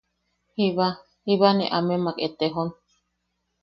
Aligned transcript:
Jiba; 0.55 0.87
jiba 1.25 1.49
ne 1.57 1.65
amemak 1.77 2.17
etejon. 2.27 2.69